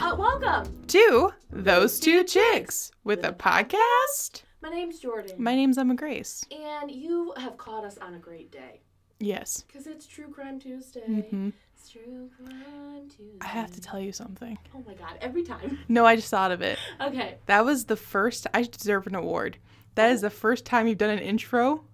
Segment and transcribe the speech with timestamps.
[0.00, 0.84] Uh, welcome.
[0.88, 4.42] to Those Two Chicks with a podcast.
[4.62, 5.34] My name's Jordan.
[5.38, 6.44] My name's Emma Grace.
[6.50, 8.80] and you have caught us on a great day.
[9.18, 9.64] Yes.
[9.66, 11.00] Because it's True Crime Tuesday.
[11.00, 13.38] hmm It's True Crime Tuesday.
[13.40, 14.58] I have to tell you something.
[14.74, 15.78] Oh my god, every time.
[15.88, 16.78] No, I just thought of it.
[17.00, 17.36] Okay.
[17.46, 19.58] That was the first, I deserve an award.
[19.94, 21.84] That is the first time you've done an intro.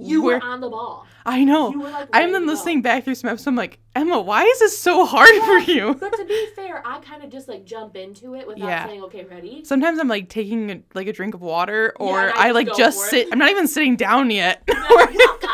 [0.00, 1.06] You were on the ball.
[1.26, 1.68] I know.
[1.68, 3.46] Like, I'm then listening back through some episodes.
[3.46, 5.94] I'm like, Emma, why is this so hard for you?
[5.94, 8.86] But to be fair, I kind of just like jump into it without Yeah.
[8.86, 9.64] saying, okay, ready?
[9.64, 12.74] Sometimes I'm like taking a, like a drink of water, or and I I like
[12.74, 13.28] just sit.
[13.32, 14.62] I'm not even sitting down yet.
[14.68, 15.46] I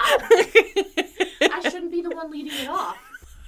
[1.62, 2.96] shouldn't be the one leading it off.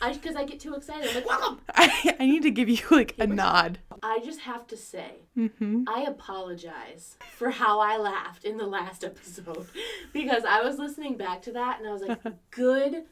[0.00, 1.08] I Because I get too excited.
[1.08, 1.60] I'm like, welcome.
[1.74, 3.78] I, I need to give you like a nod.
[4.02, 9.04] I just have to say, hmm I apologize for how I laughed in the last
[9.10, 9.66] episode
[10.12, 12.18] because I was listening back to that and I was like,
[12.50, 13.04] good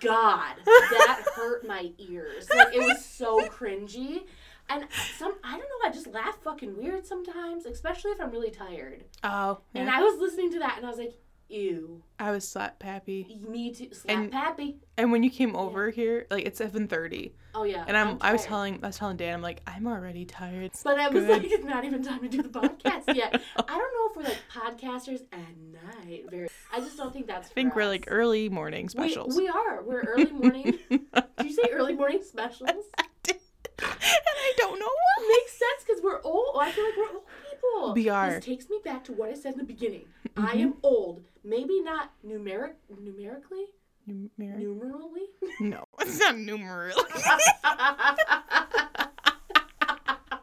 [0.00, 2.48] God, that hurt my ears.
[2.48, 4.22] Like, it was so cringy.
[4.70, 4.86] And
[5.18, 9.04] some, I don't know, I just laugh fucking weird sometimes, especially if I'm really tired.
[9.22, 9.82] Oh, Yeah.
[9.82, 9.90] And.
[9.90, 11.12] I was listening to that and I was like,
[11.48, 13.38] ew, I was slap happy.
[13.48, 13.92] me too.
[13.92, 14.76] Slap And- Pappy.
[14.96, 17.34] And when you came over here, like it's seven thirty.
[17.56, 17.84] Oh yeah.
[17.86, 20.72] and I'm, I was telling I was telling Dan, I'm like, I'm already tired.
[20.84, 21.42] But I was Good.
[21.42, 23.40] like, it's not even time to do the podcast yet.
[23.56, 24.38] I don't know if we're like
[24.78, 25.56] podcasters at
[26.06, 26.24] night.
[26.30, 26.48] Very.
[26.72, 27.50] I just don't think that's.
[27.50, 29.36] I think we're like early morning specials.
[29.36, 29.82] we are.
[29.82, 30.78] We're early morning.
[30.90, 31.00] Did
[31.44, 32.70] you say early morning specials?
[32.98, 33.36] I did.
[33.80, 35.28] and I don't know why.
[35.28, 36.56] Makes sense because we're old.
[36.60, 37.94] I feel like we're old people.
[37.94, 38.30] We are.
[38.34, 40.04] This takes me back to what I said in the beginning.
[40.36, 40.60] I Mhm.
[40.60, 41.24] am old.
[41.44, 43.66] Maybe not numeric, numerically,
[44.08, 45.26] Numer- numerally.
[45.60, 46.96] no, it's not numeral.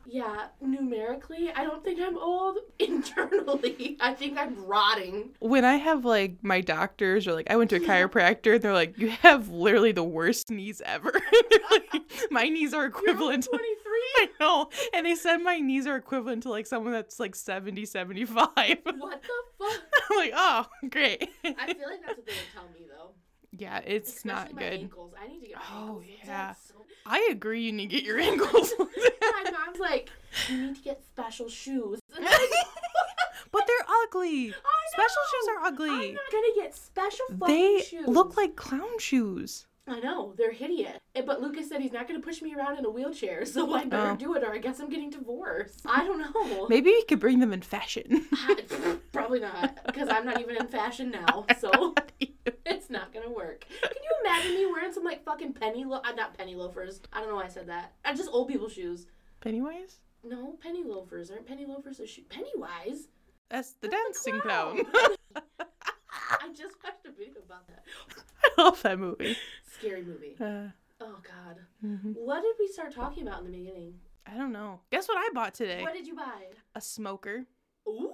[0.08, 2.58] yeah, numerically, I don't think I'm old.
[2.80, 5.31] Internally, I think I'm rotting.
[5.39, 8.97] when I have like my doctors or like I went to a chiropractor, they're like,
[8.97, 11.11] you have literally the worst knees ever.
[11.71, 13.43] Like, my knees are You're equivalent.
[13.43, 13.67] to 23.
[14.17, 14.70] I know.
[14.93, 18.48] And they said my knees are equivalent to like someone that's like 70, 75.
[18.48, 18.92] What the
[19.59, 19.80] fuck?
[20.11, 21.30] I'm like, oh, great.
[21.43, 23.11] I feel like that's what they would tell me though.
[23.52, 24.73] yeah, it's Especially not my good.
[24.81, 25.14] Ankles.
[25.21, 26.05] I need to get my Oh, ankles.
[26.26, 26.53] yeah.
[26.53, 28.73] so- I agree you need to get your ankles.
[28.77, 30.09] my mom's like,
[30.49, 31.99] you need to get special shoes.
[32.15, 32.49] And I'm like,
[33.52, 34.53] but they're ugly.
[34.92, 35.89] Special shoes are ugly.
[35.89, 38.08] I'm not gonna get special fucking They shoes.
[38.08, 39.65] look like clown shoes.
[39.87, 40.97] I know they're hideous.
[41.25, 44.11] But Lucas said he's not gonna push me around in a wheelchair, so I better
[44.11, 44.15] Oh.
[44.15, 45.81] do it, or I guess I'm getting divorced.
[45.86, 46.67] I don't know.
[46.67, 48.25] Maybe we could bring them in fashion.
[49.11, 51.95] Probably not, because I'm not even in fashion now, so
[52.65, 53.65] it's not gonna work.
[53.81, 57.02] Can you imagine me wearing some like fucking penny lo- uh, not penny loafers?
[57.11, 57.93] I don't know why I said that.
[58.05, 59.08] I just old people shoes.
[59.41, 59.97] Pennywise?
[60.23, 62.21] No, penny loafers aren't penny loafers a shoe.
[62.30, 63.08] Pennywise.
[63.49, 64.81] That's the That's the dancing clown.
[65.36, 67.83] I just watched a video about that.
[68.58, 69.36] I love that movie.
[69.81, 70.36] Scary movie.
[70.39, 70.69] Uh,
[71.03, 71.58] Oh God.
[71.83, 72.15] mhm.
[72.15, 73.95] What did we start talking about in the beginning?
[74.27, 74.81] I don't know.
[74.92, 75.81] Guess what I bought today?
[75.81, 76.43] What did you buy?
[76.75, 77.45] A smoker.
[77.87, 78.11] Ooh.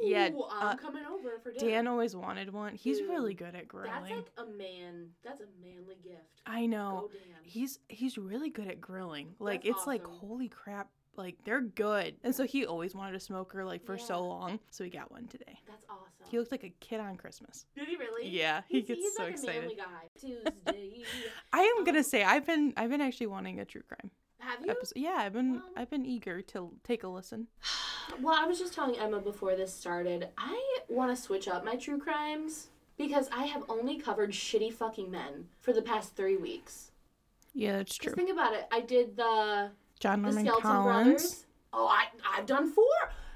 [0.00, 1.72] Yeah, I'm uh, coming over for dinner.
[1.72, 2.76] Dan always wanted one.
[2.76, 3.90] He's Dude, really good at grilling.
[3.90, 5.08] That's like a man.
[5.24, 6.42] That's a manly gift.
[6.46, 7.10] I know.
[7.42, 9.34] He's he's really good at grilling.
[9.40, 10.88] Like That's it's like holy crap.
[11.18, 12.14] Like they're good.
[12.24, 14.60] And so he always wanted a smoker like for so long.
[14.70, 15.58] So he got one today.
[15.66, 16.04] That's awesome.
[16.30, 17.66] He looked like a kid on Christmas.
[17.76, 18.28] Did he really?
[18.28, 19.72] Yeah, he He's, gets he's so like excited.
[20.20, 21.02] Tuesday.
[21.52, 24.64] I am Um, gonna say I've been I've been actually wanting a true crime Have
[24.64, 24.70] you?
[24.70, 24.96] episode.
[24.96, 27.48] Yeah, I've been Um, I've been eager to take a listen.
[28.22, 31.76] Well, I was just telling Emma before this started, I want to switch up my
[31.76, 36.90] true crimes because I have only covered shitty fucking men for the past three weeks.
[37.52, 38.06] Yeah, that's true.
[38.12, 38.66] Just think about it.
[38.72, 41.04] I did the John the Norman Skelton Collins.
[41.06, 41.46] Brothers.
[41.72, 42.04] Oh, I
[42.36, 42.84] I've done four.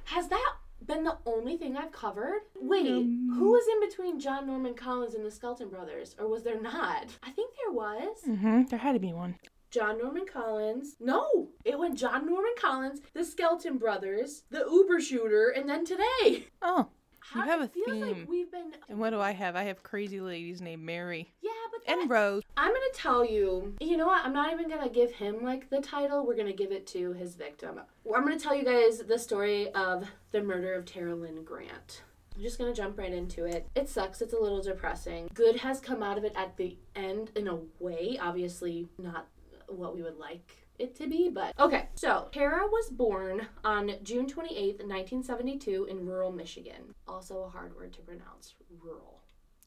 [0.04, 0.54] Has that
[0.86, 2.40] been the only thing I've covered?
[2.60, 6.42] Wait, Um, who was in between John Norman Collins and the Skelton Brothers, or was
[6.42, 7.06] there not?
[7.22, 8.18] I think there was.
[8.28, 8.62] Mm-hmm.
[8.64, 9.36] There had to be one.
[9.70, 10.96] John Norman Collins.
[11.00, 16.48] No, it went John Norman Collins, the Skelton Brothers, the Uber shooter, and then today.
[16.60, 16.88] Oh.
[17.30, 18.00] How, have a theme.
[18.00, 18.72] Like we've been.
[18.88, 19.56] And what do I have?
[19.56, 22.42] I have crazy ladies named Mary Yeah, but that, and Rose.
[22.56, 23.74] I'm gonna tell you.
[23.80, 24.24] You know what?
[24.24, 26.26] I'm not even gonna give him like the title.
[26.26, 27.80] We're gonna give it to his victim.
[28.14, 32.02] I'm gonna tell you guys the story of the murder of Tara Lynn Grant.
[32.34, 33.68] I'm just gonna jump right into it.
[33.74, 34.20] It sucks.
[34.20, 35.30] It's a little depressing.
[35.34, 38.18] Good has come out of it at the end in a way.
[38.20, 39.26] Obviously, not
[39.68, 41.88] what we would like it to be, but okay.
[41.94, 46.94] So Tara was born on June 28th, 1972, in rural Michigan.
[47.06, 48.54] Also a hard word to pronounce.
[48.82, 49.20] Rural.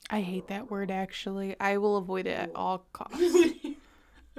[0.09, 1.55] I hate that word actually.
[1.59, 3.15] I will avoid it at all costs.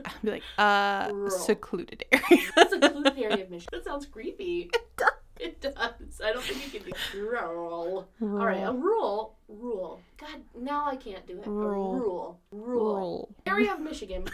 [0.04, 1.30] I'll be like, uh, Rural.
[1.30, 2.42] secluded area.
[2.70, 3.68] secluded area of Michigan.
[3.78, 4.70] That sounds creepy.
[4.74, 5.10] It does.
[5.76, 8.08] I don't think you can do rural.
[8.20, 9.36] All right, a rule.
[9.48, 10.00] Rule.
[10.18, 11.46] God, now I can't do it.
[11.46, 11.92] Rule.
[11.94, 12.40] A rule.
[12.50, 12.96] Rule.
[12.96, 13.34] Roll.
[13.46, 14.24] area of Michigan.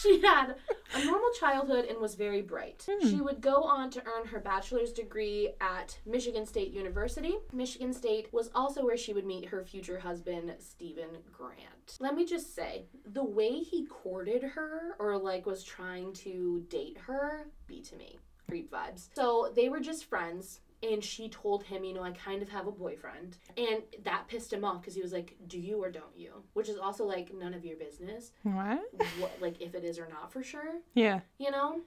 [0.00, 0.54] She had
[0.94, 2.86] a normal childhood and was very bright.
[2.90, 3.06] Hmm.
[3.06, 7.36] She would go on to earn her bachelor's degree at Michigan State University.
[7.52, 11.98] Michigan State was also where she would meet her future husband, Stephen Grant.
[11.98, 16.96] Let me just say, the way he courted her or like was trying to date
[17.06, 18.18] her, be to me.
[18.50, 19.08] Creep vibes.
[19.14, 22.66] So they were just friends and she told him, you know, I kind of have
[22.66, 23.36] a boyfriend.
[23.58, 26.42] And that pissed him off because he was like, do you or don't you?
[26.54, 28.80] Which is also like none of your business What?
[29.18, 31.20] what like if it is or not for sure Yeah.
[31.38, 31.80] you know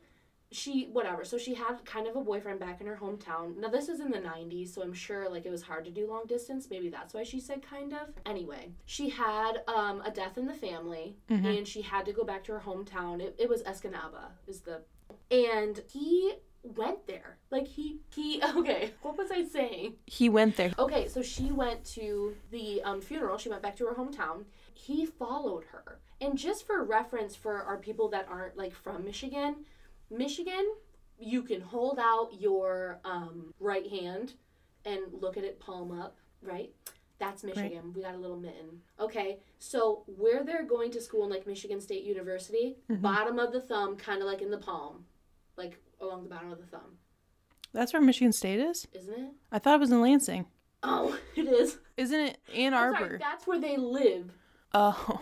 [0.51, 3.89] she whatever so she had kind of a boyfriend back in her hometown now this
[3.89, 6.68] is in the 90s so i'm sure like it was hard to do long distance
[6.69, 10.54] maybe that's why she said kind of anyway she had um, a death in the
[10.54, 11.57] family Mhm.
[11.57, 14.83] and she had to go back to her hometown it, it was escanaba is the
[15.31, 16.33] and he
[16.63, 20.71] went there like he he okay what was i saying He went there.
[20.80, 23.38] Okay, so she went to the um, funeral.
[23.38, 24.45] She went back to her hometown.
[24.74, 26.00] He followed her.
[26.21, 29.65] And just for reference for our people that aren't like from Michigan,
[30.10, 30.65] Michigan,
[31.19, 34.33] you can hold out your um, right hand
[34.86, 36.71] and look at it palm up, right?
[37.19, 37.94] That's Michigan.
[37.95, 38.81] We got a little mitten.
[39.00, 43.01] Okay, so where they're going to school in like Michigan State University, Mhm.
[43.01, 45.06] bottom of the thumb, kind of like in the palm,
[45.57, 46.98] like along the bottom of the thumb,
[47.74, 48.88] That's where Michigan State is?
[48.94, 49.32] isn't it?
[49.52, 50.46] I thought it was in Lansing.
[50.84, 51.78] Oh, it is.
[51.98, 52.98] Isn't it Ann Arbor?
[52.98, 54.32] sorry, that's where they live.
[54.74, 55.22] Oh.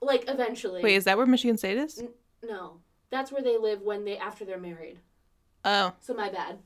[0.00, 0.82] Like eventually.
[0.82, 2.02] Wait, is that where Michigan State is?
[2.46, 2.80] no,
[3.10, 4.98] that's where they live when they after they're married.
[5.64, 5.92] Oh.
[6.00, 6.58] So my bad.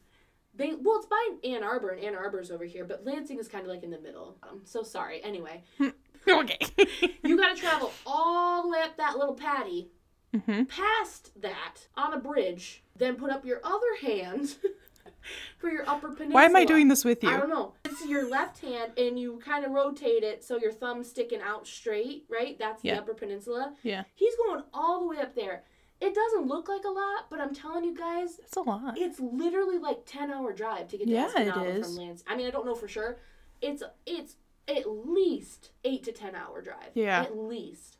[0.54, 3.64] They well, it's by Ann Arbor, and Ann Arbor's over here, but Lansing is kind
[3.64, 4.36] of like in the middle.
[4.42, 5.22] I'm so sorry.
[5.22, 5.62] Anyway,
[6.28, 6.58] okay.
[7.24, 9.90] you got to travel all the way up that little patty,
[10.38, 14.56] hmm past that on a bridge, then put up your other hand
[15.58, 16.34] for your upper peninsula.
[16.34, 17.30] Why am I doing this with you?
[17.30, 17.72] I don't know.
[17.84, 21.66] It's your left hand, and you kind of rotate it so your thumb's sticking out
[21.66, 22.58] straight, right?
[22.58, 22.94] That's Yeah.
[22.96, 23.74] the upper peninsula.
[23.82, 24.04] Yeah.
[24.14, 25.64] He's going all the way up there.
[26.00, 28.96] It doesn't look like a lot, but I'm telling you guys, That's a lot.
[28.96, 32.24] it's literally like 10 hour drive to get to Yeah, it Escanaba from Lance.
[32.26, 33.18] I mean, I don't know for sure.
[33.60, 34.36] It's it's
[34.68, 36.92] at least 8 to 10 hour drive.
[36.94, 37.20] Yeah.
[37.20, 37.98] At least.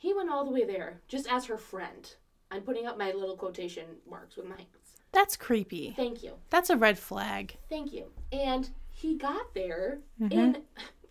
[0.00, 2.10] He went all the way there just as her friend.
[2.50, 4.96] I'm putting up my little quotation marks with my hands.
[5.12, 5.92] That's creepy.
[5.94, 6.32] Thank you.
[6.48, 7.58] That's a red flag.
[7.68, 8.06] Thank you.
[8.32, 10.32] And he got there Mhm.
[10.32, 10.62] and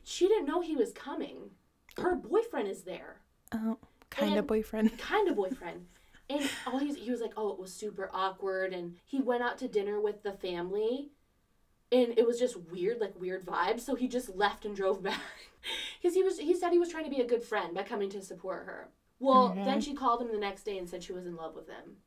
[0.03, 1.51] she didn't know he was coming.
[1.97, 3.21] Her boyfriend is there.
[3.53, 3.77] Oh,
[4.09, 4.97] kind of boyfriend.
[4.97, 5.85] kind of boyfriend.
[6.27, 8.73] And all he's he was like, oh, it was super awkward.
[8.73, 11.11] And he went out to dinner with the family,
[11.91, 13.81] and it was just weird, like weird vibes.
[13.81, 15.19] So he just left and drove back
[16.01, 18.09] because he was he said he was trying to be a good friend by coming
[18.11, 18.89] to support her.
[19.19, 19.65] Well, Okay.
[19.65, 21.97] then she called him the next day and said she was in love with him.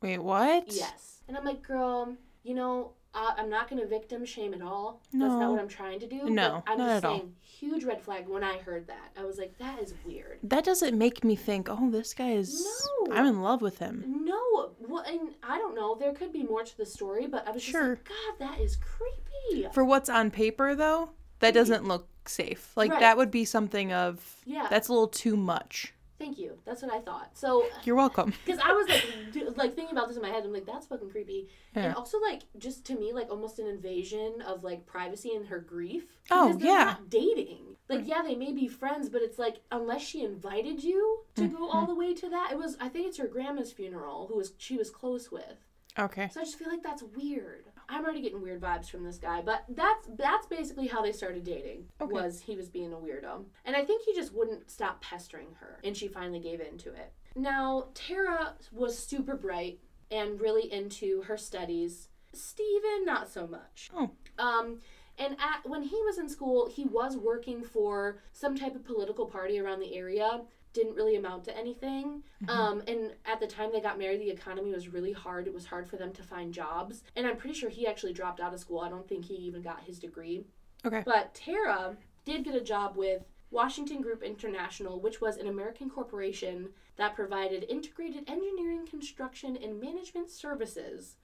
[0.00, 0.64] Wait, what?
[0.72, 2.92] Yes, and I'm like, girl, you know.
[3.14, 5.02] Uh, I'm not gonna victim shame at all.
[5.12, 5.28] No.
[5.28, 6.30] That's not what I'm trying to do.
[6.30, 7.18] No, but I'm not just at all.
[7.18, 9.10] saying, huge red flag when I heard that.
[9.18, 10.38] I was like, that is weird.
[10.42, 12.66] That doesn't make me think, oh, this guy is.
[13.06, 13.12] No.
[13.14, 14.02] I'm in love with him.
[14.24, 15.94] No, well, and I don't know.
[15.94, 17.96] There could be more to the story, but I was Sure.
[17.96, 19.68] just like, God, that is creepy.
[19.74, 21.10] For what's on paper, though,
[21.40, 22.74] that doesn't look safe.
[22.76, 23.00] Like, Right.
[23.00, 24.36] that would be something of.
[24.46, 24.68] Yeah.
[24.70, 25.92] That's a little too much.
[26.22, 26.58] Thank you.
[26.64, 27.36] That's what I thought.
[27.36, 28.32] So, You're welcome.
[28.46, 31.10] because I was like, like thinking about this in my head, I'm like, that's fucking
[31.10, 31.48] creepy.
[31.74, 35.58] And also, like, just to me, like, almost an invasion of like privacy and her
[35.58, 36.04] grief.
[36.30, 36.84] Oh, yeah.
[36.84, 37.76] Not dating.
[37.88, 41.54] Like, yeah, they may be friends, but it's like unless she invited you to go
[41.56, 41.76] Mm-hmm.
[41.76, 42.76] all the way to that, it was.
[42.80, 45.58] I think it's her grandma's funeral, who was she was close with.
[45.98, 46.28] Okay.
[46.32, 47.66] So I just feel like that's weird.
[47.92, 51.44] I'm already getting weird vibes from this guy, but that's that's basically how they started
[51.44, 51.84] dating.
[52.00, 52.12] Okay.
[52.12, 55.78] Was he was being a weirdo, and I think he just wouldn't stop pestering her,
[55.84, 57.12] and she finally gave in to it.
[57.36, 59.78] Now Tara was super bright
[60.10, 62.08] and really into her studies.
[62.32, 63.90] Stephen, not so much.
[63.94, 64.10] Oh.
[64.38, 64.80] Um,
[65.18, 69.26] and at, when he was in school, he was working for some type of political
[69.26, 70.40] party around the area.
[70.72, 72.22] Didn't really amount to anything.
[72.48, 75.46] Um, and at the time they got married, the economy was really hard.
[75.46, 77.02] It was hard for them to find jobs.
[77.14, 78.80] And I'm pretty sure he actually dropped out of school.
[78.80, 80.44] I don't think he even got his degree.
[80.84, 81.02] Okay.
[81.04, 86.70] But Tara did get a job with Washington Group International, which was an American corporation
[86.96, 91.16] that provided integrated engineering, construction, and management services.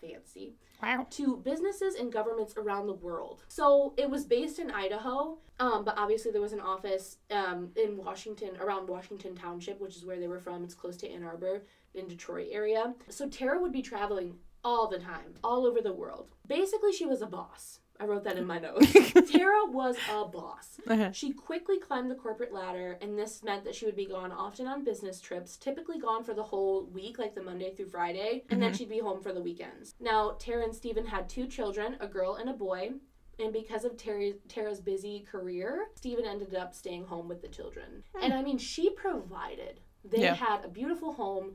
[0.00, 1.06] Fancy Wow.
[1.10, 3.42] to businesses and governments around the world.
[3.48, 7.96] So it was based in Idaho, um, but obviously there was an office um, in
[7.96, 10.62] Washington, around Washington Township, which is where they were from.
[10.62, 11.62] It's close to Ann Arbor
[11.94, 12.94] in Detroit area.
[13.08, 16.30] So Tara would be traveling all the time, all over the world.
[16.46, 17.80] Basically, she was a boss.
[18.00, 18.92] I wrote that in my notes.
[19.30, 20.78] Tara was a boss.
[20.86, 21.10] Uh-huh.
[21.12, 24.66] She quickly climbed the corporate ladder, and this meant that she would be gone often
[24.66, 28.62] on business trips, typically gone for the whole week, like the Monday through Friday, and
[28.62, 29.94] then she'd be home for the weekends.
[30.00, 32.90] Now, Tara and Stephen had two children, a girl and a boy.
[33.40, 38.02] And because of Terry, Tara's busy career, Stephen ended up staying home with the children.
[38.20, 39.78] And I mean, she provided.
[40.04, 40.34] They Yeah.
[40.34, 41.54] had a beautiful home,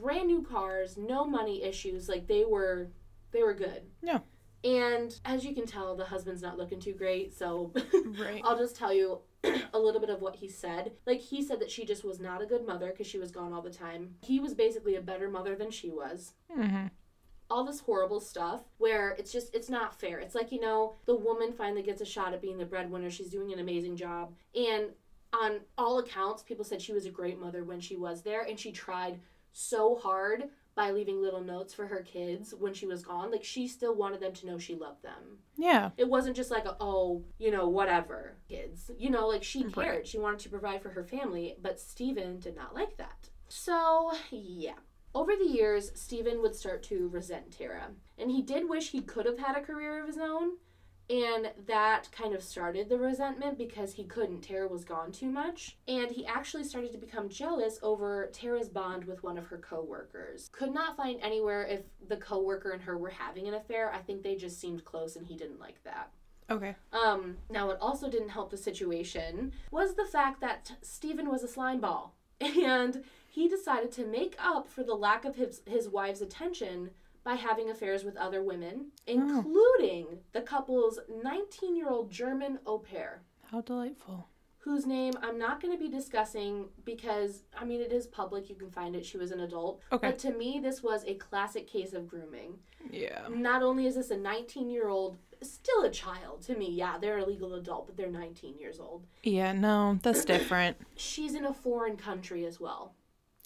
[0.00, 2.08] brand new cars, no money issues.
[2.08, 2.90] Like they were,
[3.32, 3.82] they were good.
[4.00, 4.20] Yeah.
[4.64, 7.36] And as you can tell, the husband's not looking too great.
[7.36, 7.72] So
[8.18, 8.40] Right.
[8.44, 9.20] I'll just tell you
[9.74, 10.92] a little bit of what he said.
[11.06, 13.52] Like, he said that she just was not a good mother because she was gone
[13.52, 14.14] all the time.
[14.22, 16.32] He was basically a better mother than she was.
[16.56, 16.86] Mm-hmm.
[17.50, 20.18] All this horrible stuff where it's just, it's not fair.
[20.18, 23.10] It's like, you know, the woman finally gets a shot at being the breadwinner.
[23.10, 24.32] She's doing an amazing job.
[24.54, 24.86] And
[25.34, 28.42] on all accounts, people said she was a great mother when she was there.
[28.42, 29.20] And she tried
[29.52, 33.30] so hard by leaving little notes for her kids when she was gone.
[33.30, 35.38] Like, she still wanted them to know she loved them.
[35.56, 35.90] Yeah.
[35.96, 38.90] It wasn't just like, a, oh, you know, whatever, kids.
[38.98, 39.76] You know, like she cared.
[39.76, 40.06] Right.
[40.06, 43.30] She wanted to provide for her family, but Stephen did not like that.
[43.48, 44.72] So, yeah.
[45.14, 47.90] Over the years, Stephen would start to resent Tara.
[48.18, 50.56] And he did wish he could have had a career of his own.
[51.10, 54.40] And that kind of started the resentment because he couldn't.
[54.40, 55.76] Tara was gone too much.
[55.86, 60.48] And he actually started to become jealous over Tara's bond with one of her coworkers.
[60.52, 63.92] Could not find anywhere if the coworker and her were having an affair.
[63.92, 66.10] I think they just seemed close and he didn't like that.
[66.50, 66.74] Okay.
[66.92, 71.48] Um, now, what also didn't help the situation was the fact that Stephen was a
[71.48, 72.14] slime ball.
[72.40, 76.90] And he decided to make up for the lack of his, his wife's attention
[77.24, 83.22] by having affairs with other women, including the couple's 19 year old German au pair,
[83.50, 84.28] How delightful.
[84.58, 88.48] whose name I'm not going to be discussing because, I mean, it is public.
[88.48, 89.04] You can find it.
[89.04, 89.80] She was an adult.
[89.92, 90.08] Okay.
[90.08, 92.58] But to me, this was a classic case of grooming
[92.90, 93.26] Yeah.
[93.30, 97.18] not only is this a 19 year old still a child to me yeah they're
[97.18, 99.52] a legal adult but they're 19 years old Yeah.
[99.52, 100.76] No, that's different.
[100.96, 102.94] she's in a foreign country as well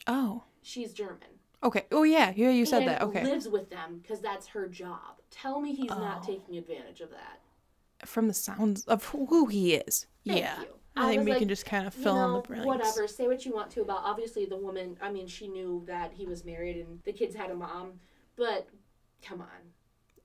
[0.07, 0.45] Oh.
[0.63, 1.87] she's german Okay.
[1.91, 2.33] Oh yeah.
[2.37, 2.51] Yeah.
[2.51, 3.03] You said that.
[3.03, 3.25] Okay.
[3.25, 6.27] lives with them because that's her job tell me he's not Oh.
[6.27, 7.41] taking advantage of that
[8.07, 10.07] From the sounds of who he is.
[10.27, 10.61] Thank yeah.
[10.63, 10.69] you.
[10.97, 12.67] I, I think we like, can just kind of you fill in the blanks.
[12.67, 16.13] whatever say what you want to about obviously the woman i mean she knew that
[16.13, 18.01] he was married and the kids had a mom
[18.37, 18.69] but
[19.23, 19.73] come on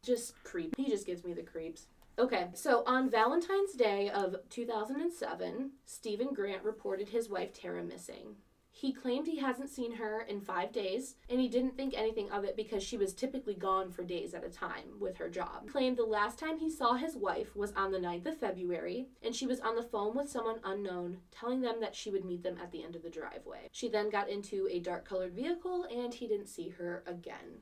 [0.02, 1.88] just creep he just gives me the creeps
[2.18, 8.36] okay so on valentine's day of 2007 stephen grant reported his wife tara missing
[8.76, 12.44] he claimed he hasn't seen her in five days, and he didn't think anything of
[12.44, 15.62] it because she was typically gone for days at a time with her job.
[15.62, 19.06] He claimed the last time he saw his wife was on the 9th of February,
[19.22, 22.42] and she was on the phone with someone unknown, telling them that she would meet
[22.42, 23.70] them at the end of the driveway.
[23.72, 27.62] She then got into a dark colored vehicle, and he didn't see her again.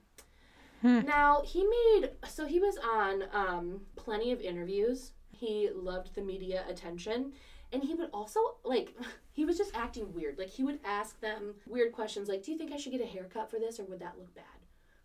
[0.82, 1.01] Hmm.
[1.01, 5.12] Now, he made, so he was on um, plenty of interviews.
[5.30, 7.34] He loved the media attention.
[7.74, 8.94] And he would also, like,
[9.32, 10.38] he was just acting weird.
[10.38, 13.06] Like, he would ask them weird questions like, Do you think I should get a
[13.06, 14.44] haircut for this or would that look bad?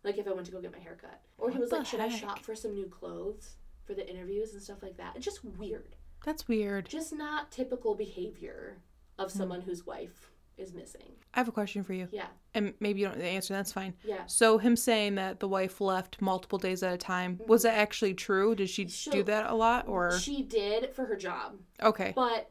[0.03, 1.21] Like, if I went to go get my haircut.
[1.37, 2.19] Or he was like, Should I heck?
[2.21, 3.55] shop for some new clothes
[3.85, 5.15] for the interviews and stuff like that?
[5.15, 5.95] It's just weird.
[6.25, 6.89] That's weird.
[6.89, 8.77] Just not typical behavior
[9.17, 9.37] of Hmm.
[9.37, 11.11] someone whose wife is missing.
[11.35, 12.07] I have a question for you.
[12.11, 12.25] Yeah.
[12.55, 13.93] And maybe you don't know the answer, that's fine.
[14.03, 14.25] Yeah.
[14.25, 18.15] So him saying that the wife left multiple days at a time, was that actually
[18.15, 18.55] true?
[18.55, 21.59] Did she So- do that a lot or She did for her job.
[21.81, 22.11] Okay.
[22.15, 22.49] but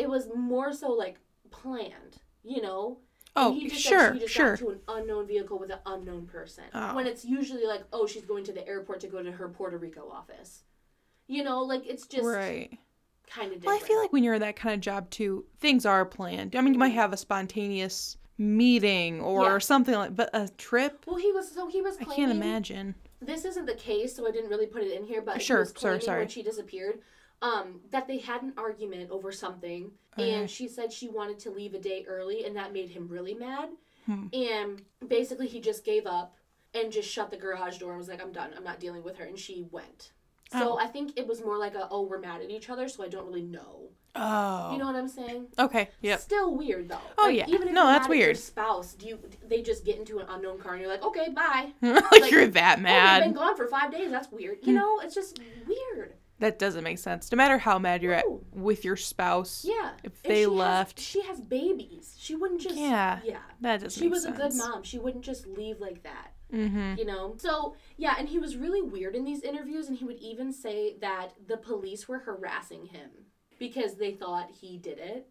[0.00, 1.18] it was more so like
[1.50, 2.98] planned, you know.
[3.36, 4.56] Oh, And he just sure, she just sure.
[4.56, 6.64] got to an unknown vehicle with an unknown person.
[6.74, 6.96] Oh.
[6.96, 9.78] When it's usually like, oh, she's going to the airport to go to her Puerto
[9.78, 10.64] Rico office.
[11.28, 12.76] You know, like it's just right.
[13.28, 13.62] kind of.
[13.62, 16.56] Well, I feel like when you're in that kind of job too, things are planned.
[16.56, 16.96] I mean, you might mm-hmm.
[16.96, 19.58] have a spontaneous meeting or Yeah.
[19.58, 21.04] something like but a trip?
[21.06, 22.94] Well, he was so he was I can't imagine.
[23.20, 25.20] This isn't the case, so I didn't really put it in here.
[25.20, 26.20] But Sure, he was sorry, sorry.
[26.20, 27.00] when she disappeared,
[27.42, 30.32] um, that they had an argument over something, Okay.
[30.34, 33.34] and she said she wanted to leave a day early, and that made him really
[33.34, 33.70] mad.
[34.06, 34.26] Hmm.
[34.32, 36.36] And basically, he just gave up
[36.74, 38.50] and just shut the garage door and was like, "I'm done.
[38.56, 40.12] I'm not dealing with her." And she went.
[40.52, 40.78] So Oh.
[40.78, 43.08] I think it was more like a, "Oh, we're mad at each other," so I
[43.08, 43.90] don't really know.
[44.16, 44.72] Oh.
[44.72, 45.46] You know what I'm saying?
[45.58, 45.90] okay.
[46.00, 46.16] Yeah.
[46.16, 46.98] Still weird though.
[47.16, 47.46] Oh, Like, yeah.
[47.48, 48.36] Even if No, you're that's mad weird.
[48.36, 49.18] spouse, do you?
[49.46, 52.78] They just get into an unknown car and you're like, "Okay, bye." like, you're that
[52.80, 54.10] Oh, they've been gone for five days.
[54.10, 54.58] That's weird.
[54.62, 54.70] Hmm.
[54.70, 56.14] You know, it's just weird.
[56.40, 57.30] That doesn't make sense.
[57.30, 59.64] No matter how mad you're at with your spouse.
[59.66, 59.92] Yeah.
[60.02, 60.98] If they she has- left.
[61.00, 62.16] she has babies.
[62.18, 62.76] She wouldn't just.
[62.76, 63.20] Yeah.
[63.24, 63.38] Yeah.
[63.60, 64.38] That doesn't She was sense.
[64.38, 64.82] a good mom.
[64.82, 66.32] She wouldn't just leave like that.
[66.52, 66.94] Mm-hmm.
[66.98, 67.34] You know?
[67.38, 70.96] So, yeah, and he was really weird in these interviews, and he would even say
[71.00, 73.10] that the police were harassing him
[73.58, 75.28] because they thought he did it.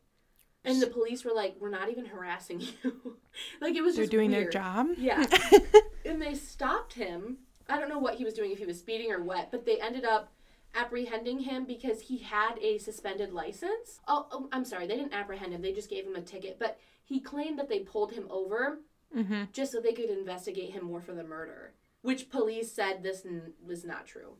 [0.63, 3.17] And the police were like, we're not even harassing you.
[3.61, 4.87] like, it was They're just doing their job.
[4.97, 5.25] Yeah.
[6.05, 7.39] and they stopped him.
[7.67, 9.79] I don't know what he was doing, if he was speeding or what, but they
[9.81, 10.31] ended up
[10.75, 13.99] apprehending him because he had a suspended license.
[14.07, 15.61] Oh, oh, I'm sorry, they didn't apprehend him.
[15.61, 18.79] They just gave him a ticket, but he claimed that they pulled him over
[19.17, 19.45] Mm-hmm.
[19.51, 21.73] just so they could investigate him more for the murder,
[22.03, 24.35] which police said this n- was not true.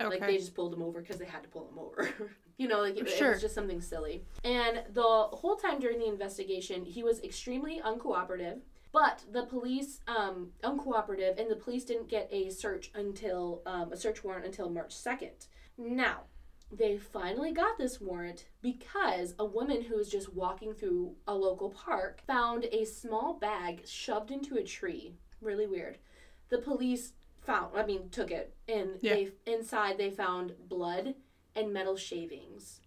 [0.00, 0.08] Okay.
[0.08, 2.08] Like they just pulled him over because they had to pull him over.
[2.56, 4.24] you know, like it, it was just something silly.
[4.42, 8.60] And the whole time during the investigation, he was extremely uncooperative.
[8.90, 13.98] But the police, um, uncooperative, and the police didn't get a search until um, a
[13.98, 15.48] search warrant until March second.
[15.78, 16.22] Now,
[16.72, 21.70] they finally got this warrant because a woman who was just walking through a local
[21.70, 25.14] park found a small bag shoved into a tree.
[25.40, 25.98] Really weird.
[26.48, 29.14] The police found, I mean, took it, and Yeah.
[29.14, 31.14] they inside they found blood
[31.54, 32.80] and metal shavings.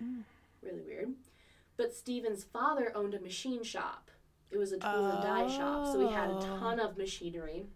[0.00, 0.22] Mm.
[0.62, 1.14] Really weird.
[1.76, 4.10] But Stephen's father owned a machine shop.
[4.50, 6.40] It was a tool and die shop, so he had a Oh.
[6.40, 7.66] ton of machinery.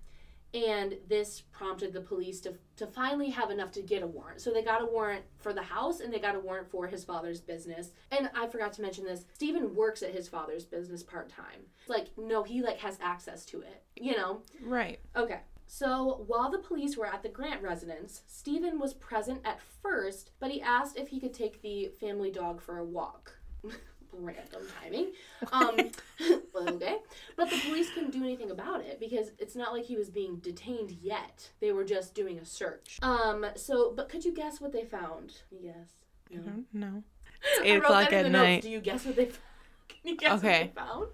[0.54, 4.40] And this prompted the police to, to finally have enough to get a warrant.
[4.40, 7.04] So they got a warrant for the house and they got a warrant for his
[7.04, 7.92] father's business.
[8.10, 9.24] And I forgot to mention this.
[9.32, 11.62] Stephen works at his father's business part time.
[11.88, 13.82] Like, no, he like has access to it.
[13.96, 14.42] You know?
[14.62, 15.00] Right.
[15.16, 15.40] Okay.
[15.66, 20.50] So while the police were at the Grant residence, Stephen was present at first, but
[20.50, 23.38] he asked if he could take the family dog for a walk.
[24.12, 25.12] Random timing.
[25.52, 25.76] Um,
[26.68, 26.96] okay.
[27.36, 30.36] But the police couldn't do anything about it because it's not like he was being
[30.36, 31.50] detained yet.
[31.60, 32.98] They were just doing a search.
[33.02, 33.46] Um.
[33.56, 35.34] So, but could you guess what they found?
[35.50, 35.88] Yes.
[36.30, 36.42] I No.
[36.42, 37.02] don't know.
[37.60, 38.42] I eight o'clock at the notes.
[38.44, 38.62] night.
[38.62, 39.24] Do you guess what they?
[39.26, 39.38] Found?
[39.88, 40.72] Can you guess Okay.
[40.74, 41.08] what they found?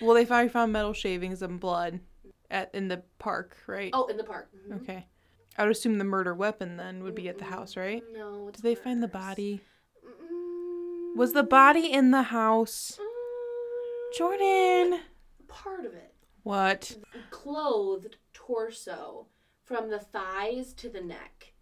[0.00, 2.00] Well, they finally found metal shavings and blood
[2.50, 3.90] at in the park, right?
[3.92, 4.50] Oh, in the park.
[4.68, 4.82] Mhm.
[4.82, 5.06] Okay.
[5.58, 8.02] I would assume the murder weapon then would be at the house, right?
[8.14, 8.48] No.
[8.48, 9.60] It's Did they find the body?
[11.16, 12.98] Was the body in the house?
[13.00, 15.00] mm, Jordan.
[15.48, 16.14] Part of it.
[16.42, 16.96] What?
[17.30, 19.26] Clothed torso
[19.64, 21.52] from the thighs to the neck.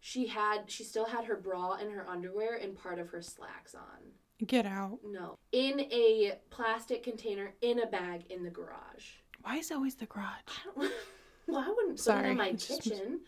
[0.00, 3.74] She had she still had her bra and her underwear and part of her slacks
[3.74, 4.12] on.
[4.46, 4.98] Get out.
[5.04, 5.36] No.
[5.52, 9.18] In a plastic container in a bag in the garage.
[9.42, 10.26] Why is it always the garage?
[10.48, 10.92] I don't
[11.48, 13.20] well, I wouldn't put it Sorry, in my kitchen.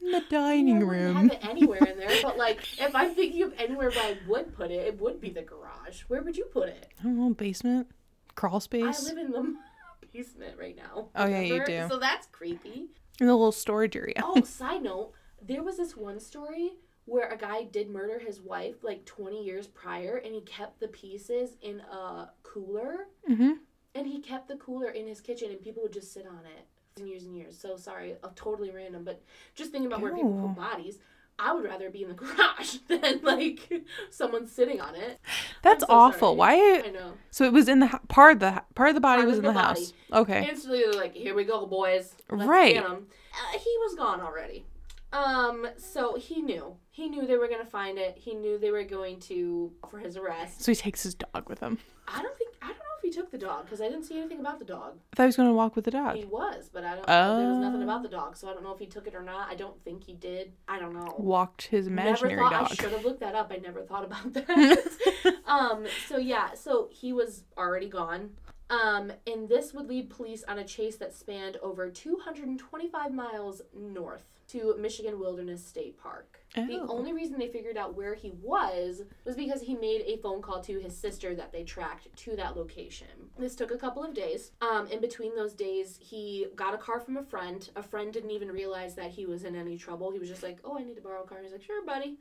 [0.00, 1.16] In the dining wouldn't room.
[1.16, 4.54] Have it anywhere in there, but like if I'm thinking of anywhere where I would
[4.54, 6.02] put it, it would be the garage.
[6.08, 6.86] Where would you put it?
[7.00, 7.88] I don't know, basement?
[8.34, 9.04] Crawl space?
[9.04, 9.54] I live in the
[10.12, 11.08] basement right now.
[11.16, 11.86] Oh, yeah, you do.
[11.90, 12.86] So that's creepy.
[13.20, 14.14] in the little storage area.
[14.22, 15.12] Oh, side note,
[15.42, 19.66] there was this one story where a guy did murder his wife like 20 years
[19.66, 23.52] prior and he kept the pieces in a cooler Mm-hmm.
[23.94, 26.66] and he kept the cooler in his kitchen and people would just sit on it
[27.00, 27.56] for years and years.
[27.58, 29.22] So sorry, uh, totally random, but
[29.54, 30.98] just thinking about where people put bodies.
[31.40, 33.70] I would rather be in the garage than like
[34.10, 35.20] someone sitting on it.
[35.62, 36.36] That's so awful.
[36.36, 36.36] sorry.
[36.36, 36.82] Why?
[36.86, 37.12] I know.
[37.30, 39.44] So it was in the part of the part of the body Part was in
[39.44, 39.92] the, the house.
[40.12, 40.48] Okay.
[40.48, 42.14] Instantly, they're like, "Here we go, boys.
[42.28, 42.74] Let's Right.
[42.74, 44.64] Get 'em." Uh, he was gone already.
[45.12, 46.76] Um, so he knew.
[46.90, 48.16] He knew they were gonna find it.
[48.18, 50.62] He knew they were going to for his arrest.
[50.62, 51.78] So he takes his dog with him.
[52.06, 54.18] I don't think I don't know if he took the dog because I didn't see
[54.18, 54.98] anything about the dog.
[55.12, 56.16] I thought he was going to walk with the dog.
[56.16, 57.06] He was, but I don't.
[57.06, 57.84] there was nothing Oh.
[57.84, 59.48] about the dog, so I don't know if he took it or not.
[59.50, 60.52] I don't think he did.
[60.66, 61.14] I don't know.
[61.18, 62.74] Walked his imaginary never thought I dog.
[62.80, 63.50] should have looked that up.
[63.52, 65.36] I never thought about that.
[65.46, 65.86] um.
[66.08, 66.54] So yeah.
[66.54, 68.30] So he was already gone.
[68.70, 69.12] Um.
[69.26, 74.74] And this would lead police on a chase that spanned over 225 miles north to
[74.78, 76.40] Michigan Wilderness State Park.
[76.54, 76.86] The Oh.
[76.88, 80.62] only reason they figured out where he was was because he made a phone call
[80.62, 83.30] to his sister that they tracked to that location.
[83.38, 84.52] This took a couple of days.
[84.62, 87.68] Um, in between those days, he got a car from a friend.
[87.76, 90.10] A friend didn't even realize that he was in any trouble.
[90.12, 92.18] He was just like, "Oh, I need to borrow a car." He's like, "Sure, buddy,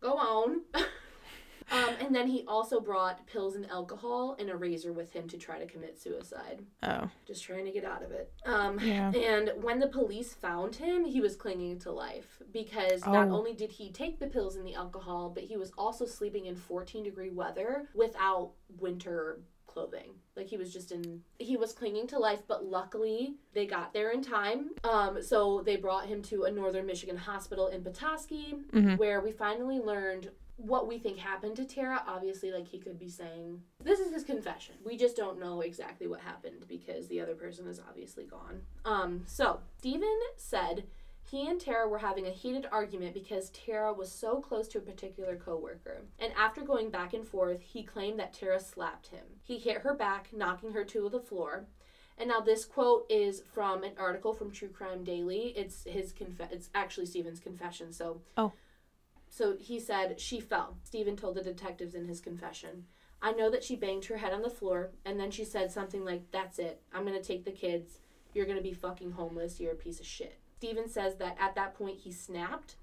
[0.00, 0.62] go on."
[1.70, 5.36] um, and then he also brought pills and alcohol and a razor with him to
[5.38, 7.08] try to commit suicide, Oh.
[7.26, 8.32] just trying to get out of it.
[8.46, 9.10] Um, Yeah.
[9.14, 13.36] and when the police found him, he was clinging to life because not Oh.
[13.36, 16.56] only did he take the pills and the alcohol, but he was also sleeping in
[16.56, 20.14] 14 degree weather without winter clothing.
[20.34, 24.10] Like he was just in he was clinging to life, but luckily they got there
[24.12, 24.70] in time.
[24.82, 28.96] Um so they brought him to a northern Michigan hospital in Petoskey Mhm.
[28.98, 32.02] where we finally learned what we think happened to Tara.
[32.06, 34.74] Obviously like he could be saying this is his confession.
[34.84, 38.60] We just don't know exactly what happened because the other person is obviously gone.
[38.84, 40.84] Um so Stephen said
[41.30, 44.82] he and Tara were having a heated argument because Tara was so close to a
[44.82, 46.02] particular coworker.
[46.18, 49.24] And after going back and forth, he claimed that Tara slapped him.
[49.42, 51.66] He hit her back, knocking her to the floor.
[52.16, 55.52] And now this quote is from an article from True Crime Daily.
[55.54, 57.92] It's his conf- it's actually Stephen's confession.
[57.92, 58.52] So Oh.
[59.28, 60.78] So he said she fell.
[60.82, 62.84] Stephen told the detectives in his confession.
[63.20, 66.04] I know that she banged her head on the floor and then she said something
[66.04, 66.82] like, "That's it.
[66.92, 68.00] I'm to take the kids.
[68.32, 69.58] You're to be fucking homeless.
[69.58, 72.76] You're a piece of shit." Stephen says that at that point he snapped,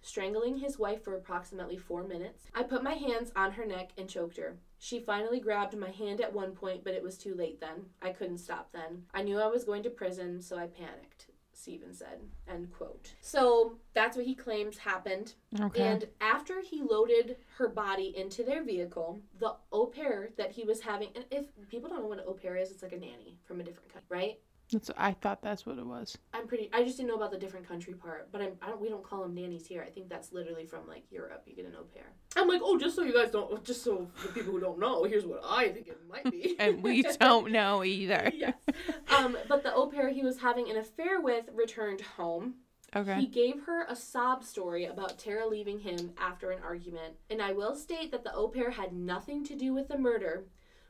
[0.00, 2.46] strangling his wife for approximately four minutes.
[2.54, 4.58] I put my hands on her neck and choked her.
[4.78, 7.90] She finally grabbed my hand at one point, but it was too late then.
[8.00, 9.04] I couldn't stop then.
[9.12, 11.26] I knew I was going to prison, so I panicked.
[11.58, 12.20] Stephen said.
[12.48, 13.14] End quote.
[13.20, 15.34] So that's what he claims happened.
[15.60, 15.82] Okay.
[15.82, 20.80] And after he loaded her body into their vehicle, the au pair that he was
[20.80, 23.38] having, and if people don't know what an au pair is, it's like a nanny
[23.44, 24.38] from a different country, right?
[24.70, 26.18] That's, I thought that's what it was.
[26.34, 26.68] I'm pretty.
[26.72, 28.80] I just didn't know about the different country part, but I'm, I don't.
[28.80, 29.82] We don't call them nannies here.
[29.86, 31.42] I think that's literally from like Europe.
[31.46, 32.12] You get an au pair.
[32.36, 35.04] I'm like, oh, just so you guys don't, just so the people who don't know,
[35.04, 36.56] here's what I think it might be.
[36.58, 38.30] And we don't know either.
[38.34, 38.54] yes.
[39.16, 42.56] Um, but the au pair he was having an affair with returned home.
[42.94, 43.20] Okay.
[43.20, 47.52] He gave her a sob story about Tara leaving him after an argument, and I
[47.52, 50.44] will state that the au pair had nothing to do with the murder,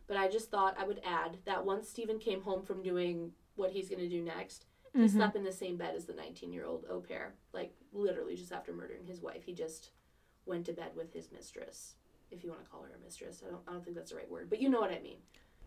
[0.06, 3.72] but I just thought I would add that once Stephen came home from doing what
[3.72, 5.10] he's going to do next, he Mhm.
[5.10, 7.34] slept in the same bed as the 19 year old au pair.
[7.52, 9.90] Like, literally, just after murdering his wife, he just
[10.46, 11.96] went to bed with his mistress,
[12.30, 13.42] if you want to call her a mistress.
[13.46, 15.18] I don't, I don't think that's the right word, but you know what I mean.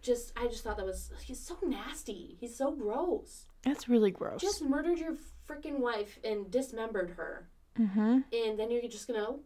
[0.01, 2.35] Just, I just thought that was, he's so nasty.
[2.39, 3.45] He's so gross.
[3.61, 4.41] That's really gross.
[4.41, 5.15] Just murdered your
[5.47, 7.49] freaking wife and dismembered her.
[7.79, 8.19] mm-hmm.
[8.33, 9.37] And then you're just gonna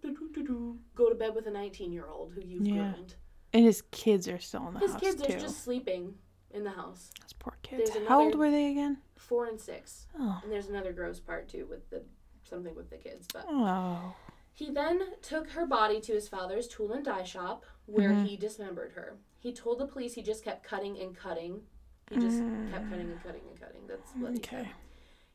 [0.96, 2.92] go to bed with a 19 year old who you've Yeah.
[2.94, 3.16] groomed.
[3.54, 5.38] And his kids are still in the His house His kids too.
[5.38, 6.18] are just sleeping
[6.56, 7.12] in the house.
[7.22, 7.92] Those poor kids.
[8.08, 8.98] How old were they again?
[9.18, 10.08] Four and six.
[10.18, 10.40] Oh.
[10.44, 12.04] And there's another gross part too with the
[12.44, 13.28] something with the kids.
[13.34, 14.16] But Oh.
[14.54, 18.26] he then took her body to his father's tool and die shop where Mhm.
[18.28, 19.18] he dismembered her.
[19.40, 21.68] He told the police he just kept cutting and cutting.
[22.10, 23.88] He just kept cutting and cutting and cutting.
[23.88, 24.46] That's what he said.
[24.62, 24.72] Okay.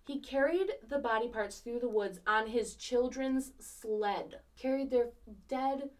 [0.07, 4.41] He carried the body parts through the woods on his children's sled.
[4.57, 5.11] Carried their
[5.49, 5.91] dead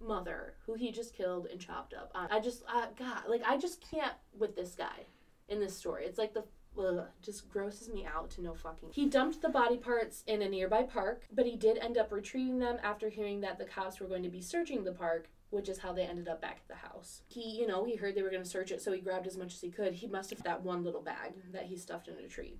[0.00, 2.10] mother, who he just killed and chopped up.
[2.14, 5.06] I just, uh, God, like, I just can't with this guy
[5.48, 6.04] in this story.
[6.04, 6.44] It's like the,
[6.78, 8.90] ugh, just grosses me out to no fucking.
[8.92, 12.58] He dumped the body parts in a nearby park, but he did end up retrieving
[12.58, 15.28] them after hearing that the cops were going to be searching the park.
[15.50, 17.22] Which is how they ended up back at the house.
[17.26, 19.38] He, you know, he heard they were going to search it, so he grabbed as
[19.38, 19.94] much as he could.
[19.94, 22.58] He must have that one little bag that he stuffed in a tree.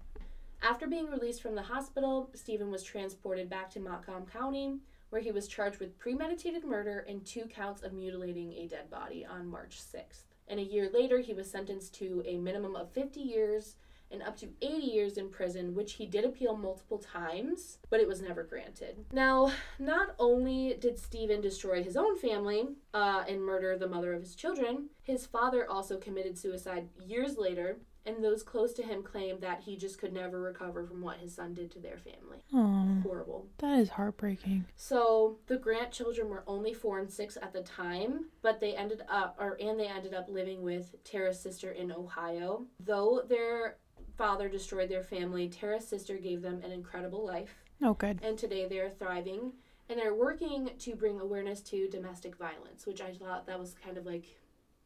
[0.62, 4.78] After being released from the hospital, Stephen was transported back to Macomb County,
[5.10, 9.24] where he was charged with premeditated murder and two counts of mutilating a dead body
[9.24, 10.24] on March 6th.
[10.48, 13.76] And a year later, he was sentenced to a minimum of 50 years
[14.10, 18.08] and up to 80 years in prison, which he did appeal multiple times, but it
[18.08, 19.04] was never granted.
[19.12, 24.22] Now, not only did Stephen destroy his own family uh, and murder the mother of
[24.22, 29.38] his children, his father also committed suicide years later, and those close to him claim
[29.40, 32.42] that he just could never recover from what his son did to their family.
[32.54, 33.00] Oh.
[33.02, 33.46] Horrible.
[33.58, 34.64] That is heartbreaking.
[34.76, 39.02] So the Grant children were only four and six at the time, but they ended
[39.08, 42.64] up, or and they ended up living with Tara's sister in Ohio.
[42.80, 43.76] Though their
[44.16, 48.18] father destroyed their family, Tara's sister gave them an incredible life, Oh, good.
[48.22, 49.52] and today they are thriving.
[49.90, 53.96] And they're working to bring awareness to domestic violence, which I thought that was kind
[53.96, 54.24] of like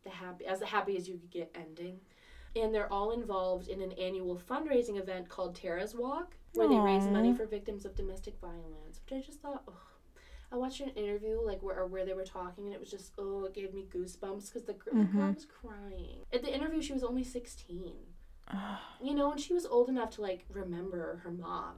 [0.05, 1.99] the happy, as happy as you could get ending.
[2.55, 7.07] And they're all involved in an annual fundraising event called Tara's Walk, where they raise
[7.09, 9.73] money for victims of domestic violence, which I just thought, oh.
[10.51, 13.45] I watched an interview like where where they were talking, and it was just oh,
[13.45, 15.35] it gave me goosebumps because the, girl Mhm.
[15.35, 16.27] was crying.
[16.31, 17.95] At the interview, she was only sixteen,
[19.03, 21.77] you know, and she was old enough to like remember her mom,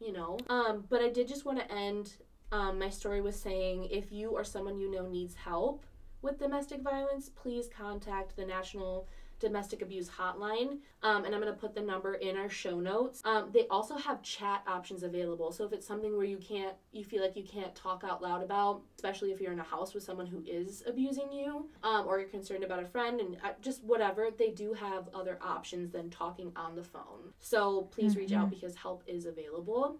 [0.00, 0.38] you know.
[0.48, 2.14] Um, but I did just want to end
[2.50, 5.84] um, my story with saying if you or someone you know needs help
[6.22, 9.06] with domestic violence, please contact the National
[9.44, 10.78] Domestic Abuse Hotline.
[11.02, 13.20] Um, and I'm going to put the number in our show notes.
[13.24, 15.52] Um, they also have chat options available.
[15.52, 18.42] So if it's something where you can't, you feel like you can't talk out loud
[18.42, 22.18] about, especially if you're in a house with someone who is abusing you, um, or
[22.18, 26.08] you're concerned about a friend and uh, just whatever, they do have other options than
[26.08, 27.32] talking on the phone.
[27.38, 29.98] So please reach out because help is available.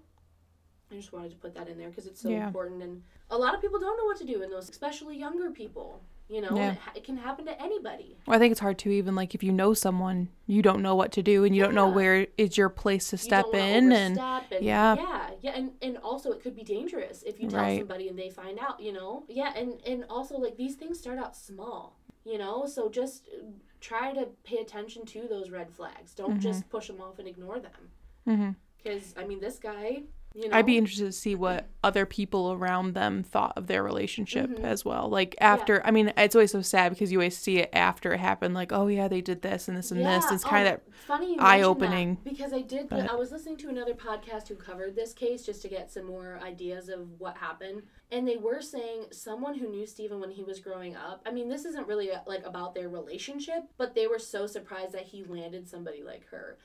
[0.91, 2.47] I just wanted to put that in there because it's so Yeah.
[2.47, 5.51] important, and a lot of people don't know what to do in those, especially younger
[5.51, 6.03] people.
[6.29, 6.73] You know, Yeah.
[6.73, 8.17] it, ha- it can happen to anybody.
[8.27, 10.95] Well, I think it's hard to even like if you know someone, you don't know
[10.95, 13.93] what to do and you don't know where is your place to step in.
[13.93, 14.95] And and yeah.
[14.97, 17.79] yeah, yeah, and and also it could be dangerous if you tell Right.
[17.81, 18.81] somebody and they find out.
[18.81, 21.99] You know, yeah, and and also like these things start out small.
[22.25, 23.45] You know, so just uh,
[23.83, 26.15] try to pay attention to those red flags.
[26.15, 26.41] Don't Mhm.
[26.41, 28.57] just push them off and ignore them.
[28.83, 30.05] Because I mean, this guy,
[30.35, 33.83] you know, I'd be interested to see what other people around them thought of their
[33.85, 34.65] relationship Mhm.
[34.65, 35.09] as well.
[35.09, 38.19] Like after, I mean, it's always so sad because you always see it after it
[38.19, 38.55] happened.
[38.55, 40.25] Like, oh yeah, they did this and this and this.
[40.29, 42.89] Yeah, It's kind oh, of funny eye-opening, because I did.
[42.89, 46.07] but- I was listening to another podcast who covered this case just to get some
[46.07, 50.43] more ideas of what happened, and they were saying someone who knew Stephen when he
[50.43, 51.23] was growing up.
[51.27, 54.93] I mean, this isn't really uh, like about their relationship, but they were so surprised
[54.93, 56.59] that he landed somebody like her.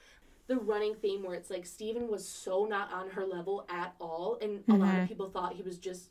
[0.50, 4.38] The running theme where it's like Stephen was so not on her level at all,
[4.42, 6.10] and a lot of people thought he was just.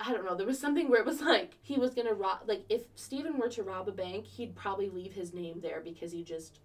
[0.00, 0.34] I don't know.
[0.34, 2.40] There was something where it was like he was gonna rob.
[2.46, 6.10] Like if Stephen were to rob a bank, he'd probably leave his name there because
[6.12, 6.58] he just,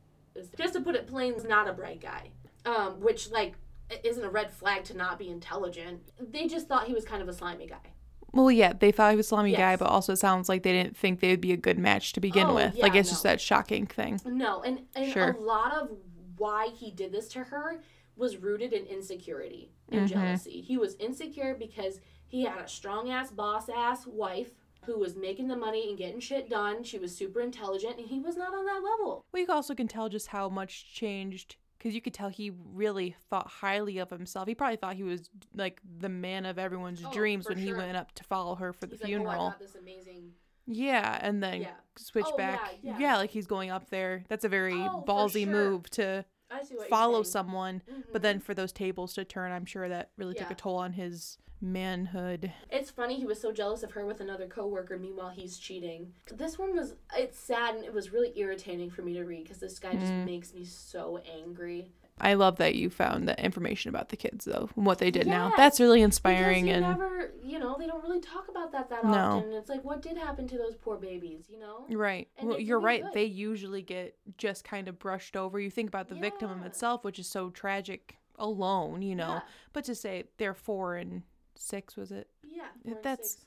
[0.58, 2.30] just to put it plain, is not a bright guy.
[2.66, 3.56] Um, which like
[4.04, 6.02] isn't a red flag to not be intelligent.
[6.20, 7.78] They just thought he was kind of a slimy guy.
[8.32, 10.72] Well, yeah, they thought he was a slimy guy, but also it sounds like they
[10.74, 12.76] didn't think they would be a good match to begin Oh, with.
[12.76, 13.14] yeah, like it's no.
[13.14, 14.22] just that shocking thing.
[14.24, 15.32] No, and, and Sure.
[15.32, 15.90] a lot of
[16.40, 17.82] why he did this to her
[18.16, 20.12] was rooted in insecurity and Mhm.
[20.12, 20.62] jealousy.
[20.62, 24.54] He was insecure because he had a strong ass boss ass wife
[24.86, 26.84] who was making the money and getting shit done.
[26.84, 29.24] She was super intelligent and he was not on that level.
[29.32, 33.16] Well, you also can tell just how much changed because you could tell he really
[33.30, 34.48] thought highly of himself.
[34.48, 37.96] He probably thought he was like the man of everyone's Oh, dreams when he went
[37.96, 39.32] up to follow her for the like, funeral.
[39.44, 40.34] oh, I got this amazing.
[40.72, 41.72] Yeah, and then Yeah.
[41.98, 42.76] switch Oh, yeah, back.
[42.84, 43.18] yeah.
[43.18, 44.24] like he's going up there.
[44.30, 45.52] That's a very Oh, for ballsy sure.
[45.52, 47.32] move to I see what follow you're saying.
[47.32, 47.82] someone.
[48.12, 48.24] But Mhm.
[48.24, 50.54] then for those tables to turn, I'm sure that really took Yeah.
[50.54, 52.52] a toll on his manhood.
[52.70, 54.98] It's funny he was so jealous of her with another coworker.
[54.98, 56.14] Meanwhile, he's cheating.
[56.34, 59.60] This one was it's sad and it was really irritating for me to read because
[59.60, 60.26] this guy just Mm.
[60.26, 61.92] makes me so angry.
[62.22, 65.26] I love that you found that information about the kids though, and what they did
[65.28, 65.54] now.
[65.56, 68.90] That's really Because inspiring you and never, you know, they don't really talk about that
[68.90, 69.12] that No.
[69.38, 69.54] often.
[69.54, 71.86] It's like what did happen to those poor babies, you know?
[71.90, 72.28] Right.
[72.38, 73.04] And well, you're right.
[73.04, 73.14] good.
[73.14, 75.60] They usually get just kind of brushed over.
[75.62, 76.66] You think about the victim Yeah.
[76.68, 79.36] itself, which is so tragic alone, you know.
[79.36, 79.42] Yeah.
[79.72, 81.24] But to say they're four and
[81.60, 82.28] six, was it?
[82.52, 82.68] Yeah,
[83.04, 83.38] That's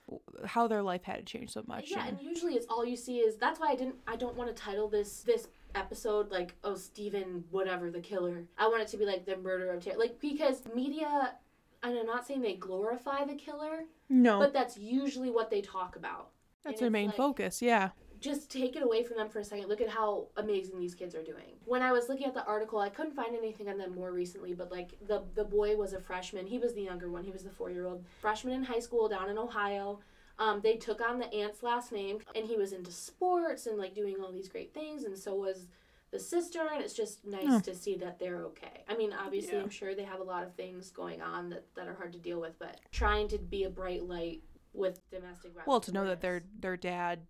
[0.47, 1.91] how their life had to change so much.
[1.91, 4.37] Yeah, and- and usually it's all you see is that's why I didn't I don't
[4.37, 8.45] want to title this this episode like oh Stephen whatever the killer.
[8.59, 11.35] I want it to be like the murder of Terry like because media
[11.83, 15.97] and I'm not saying they glorify the killer, no, but that's usually what they talk
[15.97, 16.31] about.
[16.63, 17.61] that's and their main like- focus.
[17.61, 17.91] Yeah.
[18.23, 19.69] Just take it away from them for a second.
[19.69, 21.57] Look at how amazing these kids are doing.
[21.65, 24.55] When I was looking at the article, I couldn't find anything on them more recently,
[24.55, 26.47] but like the the boy was a freshman.
[26.47, 27.25] He was the younger one.
[27.25, 29.99] He was the four year old freshman in high school down in Ohio.
[30.39, 33.95] Um, they took on the aunt's last name, and he was into sports and like
[33.95, 35.67] doing all these great things, and so was
[36.13, 36.61] the sister.
[36.73, 38.85] And it's just nice to see that they're okay.
[38.89, 39.63] I mean, obviously, Yeah.
[39.63, 42.19] I'm sure they have a lot of things going on that that are hard to
[42.19, 44.43] deal with, but trying to be a bright light
[44.75, 45.67] with domestic violence.
[45.67, 47.21] Well, to know that their their dad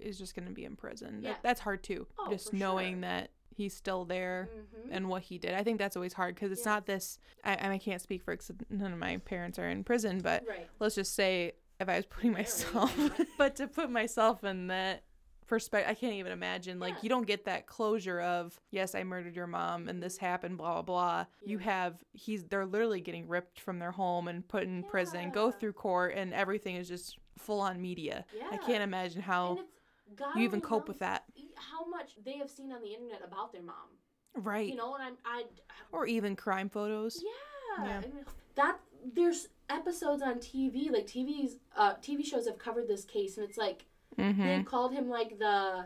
[0.00, 1.30] is just going to be in prison, Yeah.
[1.32, 2.06] that, that's hard too.
[2.18, 3.00] Oh, just knowing sure.
[3.02, 4.88] that he's still there Mhm.
[4.90, 5.54] and what he did.
[5.54, 6.72] I think that's always hard because it's Yeah.
[6.74, 7.18] not this.
[7.42, 8.36] I, I can't speak for
[8.68, 10.68] none of my parents are in prison, but right.
[10.78, 12.94] let's just say if I was putting myself,
[13.38, 15.04] but to put myself in that
[15.46, 16.78] perspective, I can't even imagine.
[16.80, 17.00] Like Yeah.
[17.02, 20.72] you don't get that closure of yes, I murdered your mom and this happened, blah
[20.74, 21.26] blah blah.
[21.44, 25.50] You have he's they're literally getting ripped from their home and put in prison, go
[25.50, 28.24] through court, and everything is just full on media.
[28.50, 29.60] I can't imagine how
[30.14, 31.24] God you even cope with that.
[31.56, 33.98] How much they have seen on the internet about their mom,
[34.34, 34.68] Right.
[34.68, 35.44] you know, and I'm I.
[35.92, 37.22] or even crime photos.
[37.24, 37.84] Yeah.
[37.86, 37.96] Yeah.
[37.98, 38.78] I mean, that
[39.14, 43.58] there's episodes on TV like TV's uh TV shows have covered this case and it's
[43.58, 43.84] like
[44.18, 44.42] Mm-hmm.
[44.46, 45.84] they've called him like the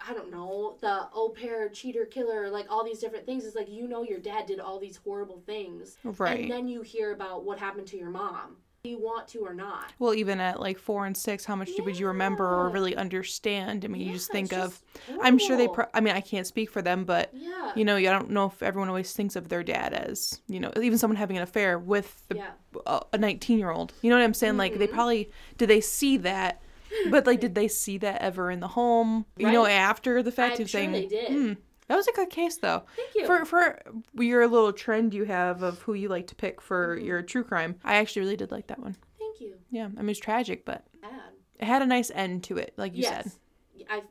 [0.00, 3.44] I don't know the au pair cheater killer like all these different things.
[3.44, 6.40] It's like you know your dad did all these horrible things, Right.
[6.40, 8.56] and then you hear about what happened to your mom.
[8.86, 9.94] You want to or not?
[9.98, 13.82] well, even at like four and six, how much would you remember or really understand?
[13.82, 14.78] I mean, you just think of.
[15.06, 15.68] just I'm sure they.
[15.68, 17.72] Pro- I mean, I can't speak for them, but yeah.
[17.74, 20.70] you know, I don't know if everyone always thinks of their dad as you know,
[20.82, 22.50] even someone having an affair with the, yeah.
[22.86, 23.94] a- a 19 year old.
[24.02, 24.58] You know what I'm saying?
[24.58, 24.92] Like they Mhm.
[24.92, 26.60] probably did they see that,
[27.08, 29.24] but like did they see that ever in the home?
[29.38, 31.30] You know, after the fact I'm of sure saying, they did.
[31.32, 31.52] "Hmm,
[31.88, 32.82] that was a good case though.
[32.96, 33.26] Thank you.
[33.26, 33.80] For for
[34.14, 37.04] your little trend you have of who you like to pick for Mhm.
[37.04, 38.96] your true crime, I actually really did like that one.
[39.18, 39.58] Thank you.
[39.70, 41.32] Yeah, I mean it's tragic, but Add.
[41.58, 43.24] it had a nice end to it, like you said.
[43.26, 43.38] yes.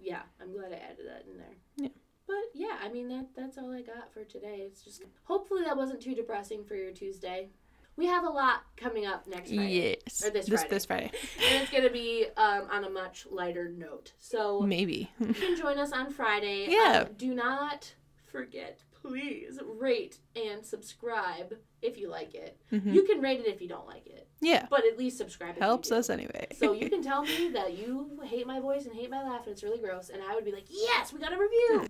[0.01, 1.55] Yeah, I'm glad I added that in there.
[1.77, 1.87] Yeah.
[2.27, 4.57] But yeah, I mean that that's all I got for today.
[4.67, 7.49] It's just hopefully that wasn't too depressing for your Tuesday.
[7.95, 9.97] We have a lot coming up next Friday.
[10.05, 10.69] Yes, Or this this Friday.
[10.69, 11.11] this Friday,
[11.51, 14.13] And it's gonna be um, on a much lighter note.
[14.19, 15.11] So maybe.
[15.19, 16.67] you can join us on Friday.
[16.69, 17.05] Yeah.
[17.07, 17.93] Um, do not
[18.25, 21.53] forget, please rate and subscribe
[21.83, 22.57] if you like it.
[22.71, 22.93] Mhm.
[22.93, 25.51] You can rate it if you don't like it, Yeah, but at least subscribe.
[25.51, 26.47] if you helps us anyway.
[26.57, 29.51] So you can tell me that you hate my voice and hate my laugh, and
[29.51, 31.87] it's really gross, and I would be like, "Yes, we got a review."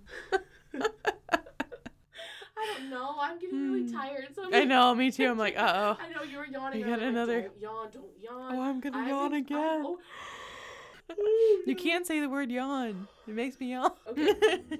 [2.63, 3.15] I don't know.
[3.19, 3.95] I'm getting really hmm.
[3.95, 4.27] tired.
[4.35, 5.27] So I'm I know, me too.
[5.27, 6.03] I'm like, uh oh.
[6.03, 6.79] I know you were yawning.
[6.79, 7.41] You got another.
[7.41, 8.55] Like, don't yawn, don't yawn.
[8.55, 9.97] Oh, I'm gonna I yawn again.
[11.67, 13.07] You can't say the word yawn.
[13.27, 13.91] It makes me yawn.
[14.07, 14.33] Okay.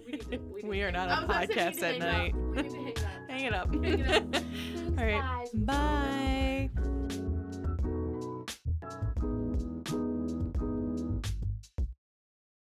[0.07, 2.33] We, to, we, we are not on podcast at night.
[2.33, 2.55] Up.
[2.55, 3.23] We need to hang up.
[3.29, 3.73] Hang it up.
[3.73, 4.35] Hang it up.
[4.97, 5.21] All right.
[5.21, 5.49] Guys.
[5.51, 5.73] Bye.
[5.73, 6.42] Bye.